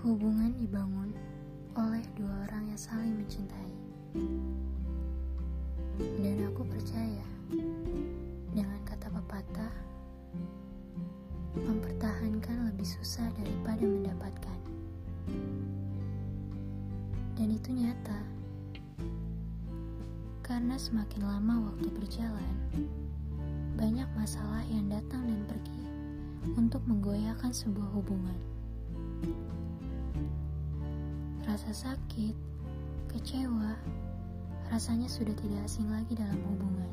Hubungan 0.00 0.56
dibangun 0.56 1.12
oleh 1.76 2.00
dua 2.16 2.48
orang 2.48 2.72
yang 2.72 2.80
saling 2.80 3.20
mencintai. 3.20 3.72
Dan 6.00 6.40
aku 6.48 6.64
percaya 6.64 7.20
dengan 8.56 8.80
kata 8.88 9.12
pepatah, 9.12 9.74
mempertahankan 11.52 12.72
lebih 12.72 12.88
susah 12.88 13.28
daripada 13.36 13.84
mendapatkan. 13.84 14.58
Dan 17.36 17.52
itu 17.52 17.68
nyata. 17.68 18.24
Karena 20.40 20.80
semakin 20.80 21.28
lama 21.28 21.68
waktu 21.68 21.92
berjalan, 21.92 22.56
banyak 23.76 24.08
masalah 24.16 24.64
yang 24.64 24.88
datang 24.88 25.28
dan 25.28 25.44
pergi 25.44 25.84
untuk 26.56 26.80
menggoyahkan 26.88 27.52
sebuah 27.52 28.00
hubungan. 28.00 28.40
Rasa 31.48 31.72
sakit, 31.72 32.36
kecewa, 33.08 33.72
rasanya 34.68 35.08
sudah 35.08 35.32
tidak 35.34 35.60
asing 35.64 35.88
lagi 35.88 36.12
dalam 36.12 36.36
hubungan. 36.46 36.92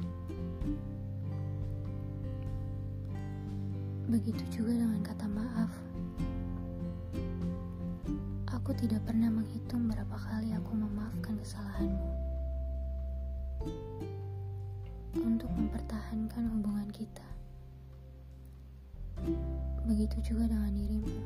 Begitu 4.07 4.39
juga 4.49 4.71
dengan 4.71 5.03
kata 5.03 5.27
maaf. 5.27 5.71
Aku 8.55 8.71
tidak 8.71 9.03
pernah 9.03 9.27
menghitung 9.27 9.87
berapa 9.91 10.15
kali 10.15 10.55
aku 10.55 10.71
memaafkan 10.75 11.35
kesalahanmu. 11.43 12.07
Untuk 15.19 15.51
mempertahankan 15.51 16.43
hubungan 16.55 16.87
kita. 16.95 17.27
Begitu 19.83 20.33
juga 20.33 20.51
dengan 20.51 20.71
dirimu. 20.71 21.19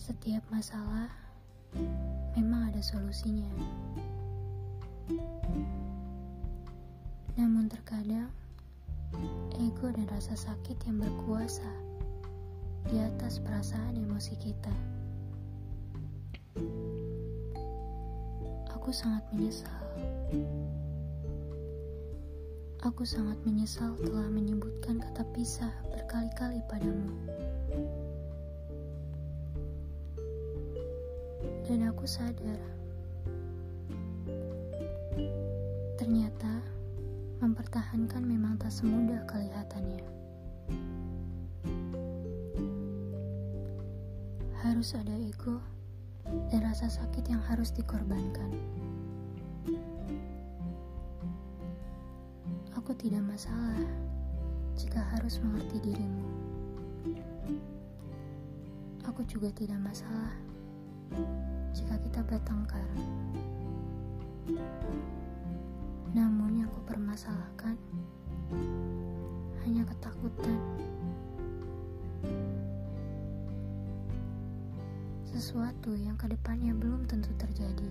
Setiap 0.00 0.40
masalah 0.48 1.12
memang 2.32 2.72
ada 2.72 2.80
solusinya. 2.80 3.52
Namun 7.36 7.68
terkadang 7.68 8.32
ego 9.60 9.92
dan 9.92 10.08
rasa 10.08 10.32
sakit 10.40 10.80
yang 10.88 11.04
berkuasa 11.04 11.68
di 12.88 12.96
atas 12.96 13.44
perasaan 13.44 14.00
emosi 14.00 14.40
kita. 14.40 14.72
Aku 18.72 18.96
sangat 18.96 19.28
menyesal. 19.36 19.84
Aku 22.88 23.04
sangat 23.04 23.36
menyesal 23.44 24.00
telah 24.00 24.32
menyebutkan 24.32 24.96
kata 24.96 25.28
pisah 25.36 25.68
berkali-kali 25.92 26.64
padamu. 26.72 27.12
Dan 31.70 31.86
aku 31.86 32.02
sadar, 32.02 32.58
ternyata 35.94 36.66
mempertahankan 37.38 38.26
memang 38.26 38.58
tak 38.58 38.74
semudah 38.74 39.22
kelihatannya. 39.30 40.02
Harus 44.66 44.98
ada 44.98 45.14
ego 45.14 45.62
dan 46.50 46.66
rasa 46.66 46.90
sakit 46.90 47.30
yang 47.30 47.38
harus 47.46 47.70
dikorbankan. 47.70 48.50
Aku 52.74 52.98
tidak 52.98 53.22
masalah 53.22 53.86
jika 54.74 55.06
harus 55.14 55.38
mengerti 55.38 55.78
dirimu. 55.86 56.26
Aku 59.06 59.22
juga 59.22 59.54
tidak 59.54 59.78
masalah 59.78 60.34
jika 61.74 61.94
kita 62.02 62.20
bertengkar. 62.26 62.86
Namun 66.10 66.64
yang 66.64 66.70
ku 66.74 66.80
permasalahkan 66.86 67.78
hanya 69.62 69.82
ketakutan. 69.86 70.58
Sesuatu 75.30 75.94
yang 75.94 76.18
ke 76.18 76.26
depannya 76.26 76.74
belum 76.74 77.06
tentu 77.06 77.30
terjadi. 77.38 77.90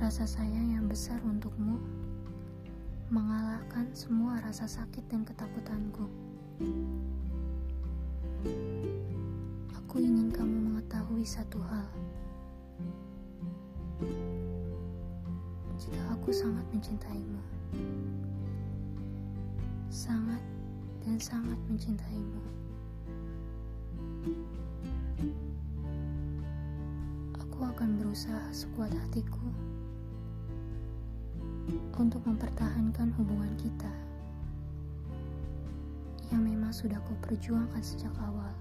Rasa 0.00 0.24
sayang 0.24 0.80
yang 0.80 0.86
besar 0.88 1.20
untukmu 1.26 1.76
mengalahkan 3.10 3.90
semua 3.92 4.38
rasa 4.40 4.64
sakit 4.70 5.02
dan 5.10 5.26
ketakutanku. 5.26 6.06
Aku 9.76 10.00
ingin 10.00 10.32
kamu 10.32 10.70
mengetahui 10.70 11.26
satu 11.26 11.60
hal. 11.60 11.88
Jika 15.76 16.00
aku 16.14 16.32
sangat 16.32 16.64
mencintaimu, 16.72 17.42
sangat 19.92 20.40
dan 21.04 21.20
sangat 21.20 21.58
mencintaimu, 21.68 22.42
aku 27.36 27.58
akan 27.66 28.00
berusaha 28.00 28.48
sekuat 28.54 28.94
hatiku 28.94 29.44
untuk 32.00 32.24
mempertahankan 32.24 33.12
hubungan 33.20 33.52
kita 33.60 33.89
yang 36.70 36.86
sudah 36.86 37.02
ku 37.02 37.18
perjuangkan 37.26 37.82
sejak 37.82 38.14
awal. 38.22 38.54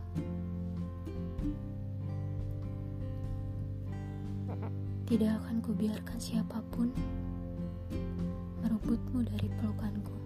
Tidak 5.06 5.30
akan 5.30 5.62
kubiarkan 5.62 6.18
siapa 6.18 6.58
pun 6.74 6.90
merebutmu 8.66 9.22
dari 9.30 9.46
pelukanku. 9.62 10.18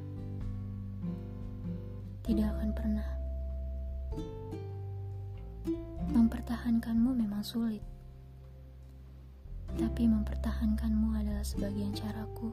Tidak 2.23 2.47
akan 2.55 2.69
pernah. 2.71 3.09
Mempertahankanmu 6.07 7.19
memang 7.19 7.43
sulit. 7.43 7.83
Tapi 9.75 10.07
mempertahankanmu 10.07 11.19
adalah 11.19 11.43
sebagian 11.43 11.91
caraku 11.91 12.47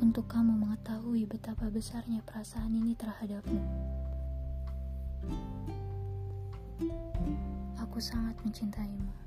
untuk 0.00 0.24
kamu 0.24 0.56
mengetahui 0.56 1.28
betapa 1.28 1.68
besarnya 1.68 2.24
perasaan 2.24 2.72
ini 2.72 2.96
terhadapmu. 2.96 3.60
Aku 7.80 7.98
sangat 8.00 8.36
mencintaimu. 8.44 9.25